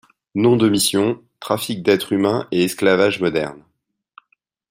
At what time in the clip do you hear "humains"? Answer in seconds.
2.11-2.47